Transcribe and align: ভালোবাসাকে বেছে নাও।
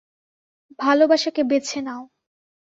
ভালোবাসাকে 0.79 1.41
বেছে 1.43 1.79
নাও। 1.81 2.03